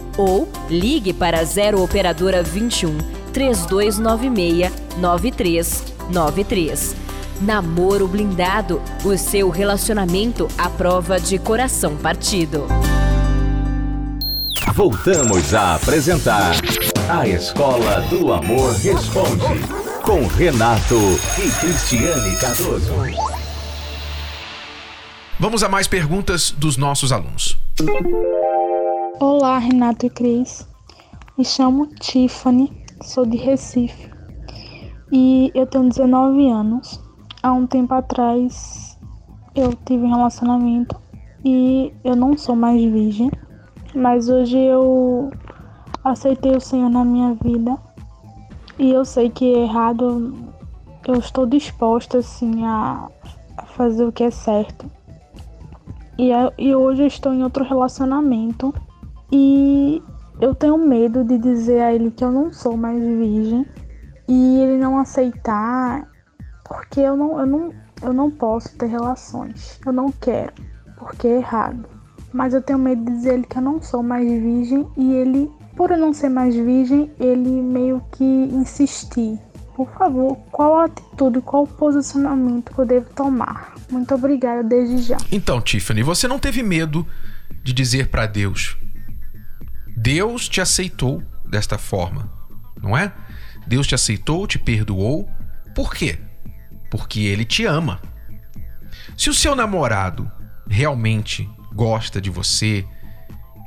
ou 0.17 0.47
ligue 0.69 1.13
para 1.13 1.43
0 1.43 1.81
operadora 1.81 2.43
21 2.43 2.97
3296 3.33 4.71
9393. 4.97 6.95
Namoro 7.41 8.07
blindado, 8.07 8.81
o 9.03 9.17
seu 9.17 9.49
relacionamento 9.49 10.47
à 10.57 10.69
prova 10.69 11.19
de 11.19 11.39
coração 11.39 11.97
partido. 11.97 12.67
Voltamos 14.73 15.53
a 15.53 15.75
apresentar 15.75 16.53
A 17.09 17.27
Escola 17.27 18.01
do 18.09 18.31
Amor 18.31 18.73
Responde 18.75 19.43
com 20.03 20.25
Renato 20.27 20.95
e 21.37 21.49
Cristiane 21.59 22.35
Cardoso. 22.37 22.93
Vamos 25.39 25.63
a 25.63 25.69
mais 25.69 25.87
perguntas 25.87 26.51
dos 26.51 26.77
nossos 26.77 27.11
alunos. 27.11 27.57
Olá, 29.23 29.59
Renato 29.59 30.07
e 30.07 30.09
Cris. 30.09 30.67
Me 31.37 31.45
chamo 31.45 31.85
Tiffany, 31.85 32.73
sou 33.03 33.23
de 33.23 33.37
Recife 33.37 34.09
e 35.11 35.51
eu 35.53 35.67
tenho 35.67 35.87
19 35.89 36.49
anos. 36.49 36.99
Há 37.43 37.53
um 37.53 37.67
tempo 37.67 37.93
atrás 37.93 38.97
eu 39.53 39.75
tive 39.85 40.05
um 40.05 40.15
relacionamento 40.15 40.99
e 41.45 41.93
eu 42.03 42.15
não 42.15 42.35
sou 42.35 42.55
mais 42.55 42.81
virgem, 42.81 43.29
mas 43.93 44.27
hoje 44.27 44.57
eu 44.57 45.29
aceitei 46.03 46.55
o 46.55 46.59
Senhor 46.59 46.89
na 46.89 47.05
minha 47.05 47.35
vida 47.35 47.77
e 48.79 48.89
eu 48.89 49.05
sei 49.05 49.29
que 49.29 49.53
é 49.53 49.59
errado, 49.59 50.33
eu 51.07 51.19
estou 51.19 51.45
disposta 51.45 52.17
assim 52.17 52.65
a, 52.65 53.07
fazer 53.67 54.03
o 54.03 54.11
que 54.11 54.23
é 54.23 54.31
certo. 54.31 54.89
E, 56.17 56.31
e 56.57 56.73
hoje 56.73 57.03
eu 57.03 57.07
estou 57.07 57.31
em 57.31 57.43
outro 57.43 57.63
relacionamento 57.63 58.73
e 59.31 60.03
eu 60.41 60.53
tenho 60.55 60.77
medo 60.77 61.23
de 61.23 61.37
dizer 61.37 61.81
a 61.81 61.93
ele 61.93 62.11
que 62.11 62.23
eu 62.23 62.31
não 62.31 62.51
sou 62.51 62.75
mais 62.75 62.99
virgem 62.99 63.65
e 64.27 64.59
ele 64.59 64.77
não 64.77 64.97
aceitar, 64.97 66.09
porque 66.65 66.99
eu 66.99 67.15
não, 67.15 67.39
eu 67.39 67.45
não, 67.45 67.73
eu 68.01 68.11
não 68.11 68.31
posso 68.31 68.75
ter 68.75 68.87
relações. 68.87 69.79
Eu 69.85 69.93
não 69.93 70.11
quero, 70.11 70.53
porque 70.97 71.27
é 71.27 71.37
errado. 71.37 71.85
Mas 72.33 72.53
eu 72.53 72.61
tenho 72.61 72.79
medo 72.79 73.05
de 73.05 73.11
dizer 73.11 73.29
a 73.29 73.33
ele 73.35 73.45
que 73.45 73.57
eu 73.57 73.61
não 73.61 73.81
sou 73.81 74.01
mais 74.01 74.27
virgem 74.27 74.87
e 74.97 75.13
ele, 75.13 75.51
por 75.75 75.91
eu 75.91 75.97
não 75.97 76.13
ser 76.13 76.29
mais 76.29 76.55
virgem, 76.55 77.11
ele 77.19 77.49
meio 77.49 78.01
que 78.11 78.23
insistir. 78.23 79.37
Por 79.75 79.89
favor, 79.91 80.37
qual 80.51 80.79
a 80.79 80.85
atitude, 80.85 81.41
qual 81.41 81.63
o 81.63 81.67
posicionamento 81.67 82.73
que 82.73 82.79
eu 82.79 82.85
devo 82.85 83.09
tomar? 83.13 83.73
Muito 83.91 84.13
obrigada 84.15 84.63
desde 84.63 84.97
já. 84.99 85.17
Então, 85.31 85.61
Tiffany, 85.61 86.03
você 86.03 86.27
não 86.27 86.39
teve 86.39 86.63
medo 86.63 87.05
de 87.63 87.73
dizer 87.73 88.09
para 88.09 88.25
Deus 88.25 88.80
Deus 90.01 90.49
te 90.49 90.59
aceitou 90.59 91.21
desta 91.45 91.77
forma, 91.77 92.33
não 92.81 92.97
é? 92.97 93.13
Deus 93.67 93.85
te 93.85 93.93
aceitou, 93.93 94.47
te 94.47 94.57
perdoou. 94.57 95.29
Por 95.75 95.93
quê? 95.93 96.17
Porque 96.89 97.19
ele 97.19 97.45
te 97.45 97.65
ama. 97.65 98.01
Se 99.15 99.29
o 99.29 99.33
seu 99.33 99.55
namorado 99.55 100.29
realmente 100.67 101.47
gosta 101.71 102.19
de 102.19 102.31
você, 102.31 102.83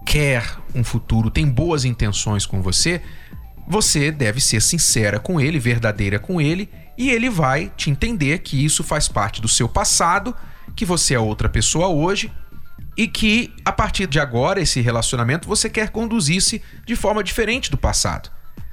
quer 0.05 0.59
um 0.75 0.83
futuro, 0.83 1.31
tem 1.31 1.49
boas 1.49 1.85
intenções 1.85 2.45
com 2.45 2.61
você, 2.61 3.01
você 3.69 4.11
deve 4.11 4.41
ser 4.41 4.61
sincera 4.61 5.21
com 5.21 5.41
ele, 5.41 5.61
verdadeira 5.61 6.19
com 6.19 6.41
ele, 6.41 6.69
e 6.99 7.11
ele 7.11 7.31
vai 7.31 7.71
te 7.77 7.91
entender 7.91 8.41
que 8.41 8.65
isso 8.65 8.83
faz 8.83 9.07
parte 9.07 9.41
do 9.41 9.47
seu 9.47 9.69
passado, 9.69 10.35
que 10.75 10.85
você 10.85 11.15
é 11.15 11.19
outra 11.21 11.49
pessoa 11.49 11.87
hoje 11.87 12.33
e 12.97 13.09
que 13.09 13.53
a 13.65 13.73
partir 13.73 14.07
de 14.07 14.21
agora 14.21 14.61
esse 14.61 14.81
relacionamento 14.81 15.49
você 15.49 15.69
quer 15.69 15.91
conduzir-se 15.91 16.63
de 16.87 16.95
forma 16.95 17.23
diferente 17.25 17.71
do 17.71 17.77
passado. 17.77 18.31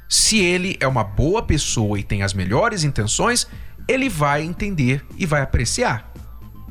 Se 0.07 0.39
ele 0.39 0.77
é 0.79 0.87
uma 0.87 1.03
boa 1.03 1.41
pessoa 1.41 1.99
e 1.99 2.03
tem 2.03 2.21
as 2.21 2.33
melhores 2.33 2.83
intenções, 2.83 3.47
ele 3.87 4.09
vai 4.09 4.43
entender 4.43 5.03
e 5.17 5.25
vai 5.25 5.41
apreciar. 5.41 6.11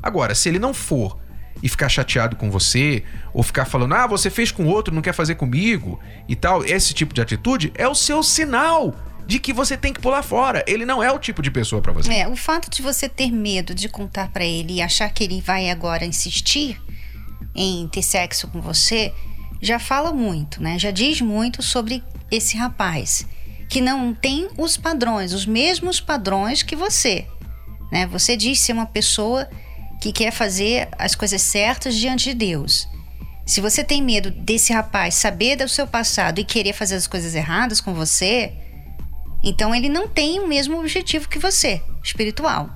Agora, 0.01 0.35
se 0.35 0.47
ele 0.47 0.59
não 0.59 0.73
for 0.73 1.19
e 1.61 1.69
ficar 1.69 1.89
chateado 1.89 2.35
com 2.35 2.49
você, 2.49 3.03
ou 3.33 3.43
ficar 3.43 3.65
falando, 3.65 3.93
ah, 3.93 4.07
você 4.07 4.29
fez 4.29 4.51
com 4.51 4.65
outro, 4.65 4.93
não 4.93 5.01
quer 5.01 5.13
fazer 5.13 5.35
comigo 5.35 5.99
e 6.27 6.35
tal, 6.35 6.63
esse 6.63 6.93
tipo 6.93 7.13
de 7.13 7.21
atitude 7.21 7.71
é 7.75 7.87
o 7.87 7.95
seu 7.95 8.23
sinal 8.23 8.95
de 9.27 9.39
que 9.39 9.53
você 9.53 9.77
tem 9.77 9.93
que 9.93 9.99
pular 9.99 10.23
fora. 10.23 10.63
Ele 10.67 10.85
não 10.85 11.03
é 11.03 11.11
o 11.11 11.19
tipo 11.19 11.41
de 11.41 11.51
pessoa 11.51 11.81
para 11.81 11.93
você. 11.93 12.11
É, 12.11 12.27
o 12.27 12.35
fato 12.35 12.69
de 12.69 12.81
você 12.81 13.07
ter 13.07 13.31
medo 13.31 13.73
de 13.73 13.87
contar 13.87 14.29
para 14.29 14.43
ele 14.43 14.73
e 14.73 14.81
achar 14.81 15.09
que 15.11 15.23
ele 15.23 15.41
vai 15.41 15.69
agora 15.69 16.05
insistir 16.05 16.81
em 17.55 17.87
ter 17.87 18.01
sexo 18.01 18.47
com 18.47 18.61
você, 18.61 19.13
já 19.61 19.77
fala 19.77 20.11
muito, 20.11 20.61
né? 20.61 20.79
Já 20.79 20.91
diz 20.91 21.21
muito 21.21 21.61
sobre 21.61 22.03
esse 22.29 22.57
rapaz 22.57 23.25
que 23.69 23.79
não 23.79 24.13
tem 24.13 24.49
os 24.57 24.75
padrões, 24.75 25.33
os 25.33 25.45
mesmos 25.45 25.99
padrões 26.01 26.63
que 26.63 26.75
você, 26.75 27.25
né? 27.91 28.05
Você 28.07 28.35
diz 28.35 28.59
ser 28.59 28.73
uma 28.73 28.85
pessoa 28.85 29.49
que 30.01 30.11
quer 30.11 30.31
fazer 30.31 30.89
as 30.97 31.13
coisas 31.13 31.41
certas 31.41 31.95
diante 31.95 32.25
de 32.25 32.33
Deus. 32.33 32.87
Se 33.45 33.61
você 33.61 33.83
tem 33.83 34.01
medo 34.01 34.31
desse 34.31 34.73
rapaz 34.73 35.15
saber 35.15 35.57
do 35.57 35.67
seu 35.67 35.85
passado 35.85 36.39
e 36.39 36.43
querer 36.43 36.73
fazer 36.73 36.95
as 36.95 37.07
coisas 37.07 37.35
erradas 37.35 37.79
com 37.79 37.93
você, 37.93 38.53
então 39.43 39.73
ele 39.73 39.89
não 39.89 40.07
tem 40.07 40.39
o 40.39 40.47
mesmo 40.47 40.79
objetivo 40.79 41.29
que 41.29 41.39
você, 41.39 41.81
espiritual. 42.03 42.69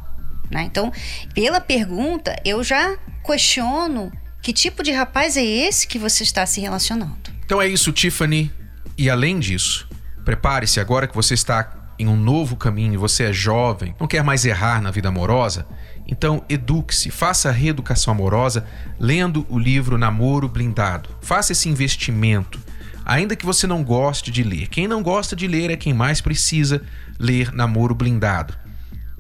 Né? 0.52 0.64
Então, 0.64 0.92
pela 1.34 1.60
pergunta, 1.60 2.36
eu 2.46 2.64
já 2.64 2.98
questiono 3.26 4.12
que 4.46 4.54
tipo 4.54 4.84
de 4.84 4.92
rapaz 4.92 5.36
é 5.38 5.44
esse 5.44 5.88
que 5.88 5.98
você 5.98 6.22
está 6.22 6.46
se 6.46 6.62
relacionando. 6.62 7.32
Então 7.44 7.60
é 7.60 7.68
isso, 7.68 7.92
Tiffany. 7.92 8.52
E 8.96 9.10
além 9.10 9.40
disso, 9.40 9.90
prepare-se 10.24 10.80
agora 10.80 11.08
que 11.08 11.16
você 11.16 11.34
está 11.34 11.90
em 11.98 12.08
um 12.08 12.16
novo 12.16 12.56
caminho, 12.56 13.00
você 13.00 13.24
é 13.24 13.34
jovem, 13.34 13.96
não 14.00 14.06
quer 14.06 14.24
mais 14.24 14.46
errar 14.46 14.80
na 14.84 14.92
vida 14.92 15.10
amorosa. 15.10 15.66
Então, 16.08 16.46
eduque-se, 16.48 17.10
faça 17.10 17.50
a 17.50 17.52
reeducação 17.52 18.14
amorosa 18.14 18.68
lendo 19.00 19.48
o 19.50 19.58
livro 19.58 19.98
Namoro 19.98 20.48
Blindado. 20.48 21.10
Faça 21.22 21.52
esse 21.52 21.68
investimento, 21.68 22.60
ainda 23.04 23.36
que 23.36 23.48
você 23.48 23.66
não 23.66 23.84
goste 23.84 24.30
de 24.30 24.44
ler. 24.44 24.68
Quem 24.68 24.88
não 24.88 25.02
gosta 25.02 25.36
de 25.36 25.48
ler 25.48 25.72
é 25.72 25.76
quem 25.76 25.92
mais 25.92 26.22
precisa 26.22 26.84
ler 27.18 27.52
Namoro 27.52 27.96
Blindado. 27.96 28.56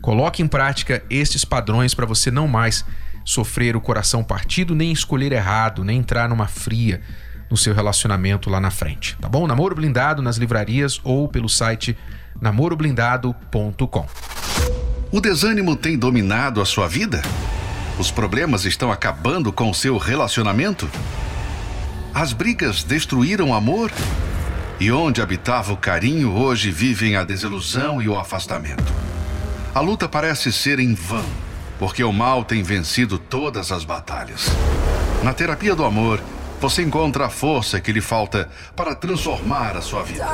Coloque 0.03 0.44
em 0.44 0.48
prática 0.48 1.03
estes 1.10 1.44
padrões 1.44 1.96
para 1.96 2.05
você 2.05 2.29
não 2.29 2.48
mais 2.48 2.86
sofrer 3.25 3.75
o 3.75 3.82
coração 3.82 4.24
partido, 4.24 4.75
nem 4.75 4.91
escolher 4.91 5.32
errado, 5.32 5.84
nem 5.84 5.98
entrar 5.98 6.29
numa 6.29 6.48
fria 6.48 7.01
no 7.50 7.58
seu 7.58 7.74
relacionamento 7.74 8.50
lá 8.50 8.60
na 8.60 8.72
frente, 8.72 9.17
tá 9.20 9.27
bom? 9.27 9.46
Namoro 9.48 9.75
Blindado 9.75 10.22
nas 10.22 10.38
livrarias 10.38 11.01
ou 11.03 11.27
pelo 11.27 11.50
site 11.50 11.98
namoroblindado.com. 12.39 14.08
O 15.12 15.22
desânimo 15.22 15.75
tem 15.75 15.98
dominado 15.98 16.62
a 16.62 16.65
sua 16.65 16.88
vida? 16.88 17.22
Os 17.98 18.12
problemas 18.12 18.65
estão 18.65 18.91
acabando 18.91 19.53
com 19.53 19.70
o 19.70 19.74
seu 19.74 19.98
relacionamento? 19.98 20.89
As 22.13 22.34
brigas 22.34 22.84
destruíram 22.84 23.50
o 23.50 23.53
amor? 23.53 23.91
E 24.79 24.91
onde 24.91 25.22
habitava 25.22 25.72
o 25.72 25.77
carinho, 25.77 26.34
hoje 26.34 26.70
vivem 26.70 27.15
a 27.15 27.24
desilusão 27.24 28.01
e 28.01 28.10
o 28.10 28.20
afastamento. 28.20 28.94
A 29.74 29.79
luta 29.79 30.10
parece 30.10 30.51
ser 30.51 30.79
em 30.79 30.94
vão, 30.94 31.25
porque 31.79 32.03
o 32.03 32.12
mal 32.12 32.44
tem 32.44 32.63
vencido 32.63 33.17
todas 33.17 33.72
as 33.72 33.84
batalhas. 33.84 34.50
Na 35.24 35.34
terapia 35.34 35.75
do 35.75 35.84
amor, 35.84 36.22
você 36.60 36.82
encontra 36.82 37.25
a 37.25 37.29
força 37.29 37.79
que 37.79 37.91
lhe 37.91 38.01
falta 38.01 38.50
para 38.75 38.96
transformar 38.96 39.75
a 39.75 39.82
sua 39.82 40.03
vida. 40.03 40.25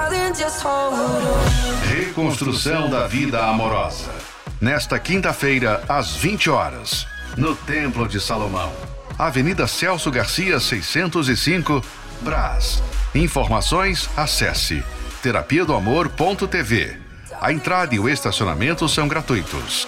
Reconstrução 1.88 2.90
da 2.90 3.08
vida 3.08 3.46
amorosa. 3.46 4.12
Nesta 4.60 5.00
quinta-feira, 5.00 5.84
às 5.90 6.16
20 6.16 6.50
horas, 6.50 7.08
no 7.36 7.56
Templo 7.56 8.08
de 8.08 8.20
Salomão, 8.20 8.72
Avenida 9.18 9.68
Celso 9.68 10.12
Garcia, 10.12 10.60
605, 10.60 11.84
Brás. 12.22 12.82
Informações, 13.14 14.10
acesse 14.16 14.84
terapia 15.22 15.66
do 15.66 15.74
amor.tv. 15.74 16.98
A 17.40 17.52
entrada 17.52 17.94
e 17.96 18.00
o 18.00 18.10
estacionamento 18.10 18.88
são 18.88 19.08
gratuitos. 19.08 19.88